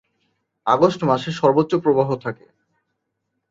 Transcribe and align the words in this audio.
August 0.67 1.01
মাসে 1.03 1.29
সর্বোচ্চ 1.31 1.71
প্রবাহ 1.75 2.09
থাকে। 2.15 2.45